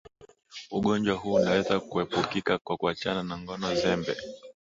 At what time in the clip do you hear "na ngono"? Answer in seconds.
3.23-3.75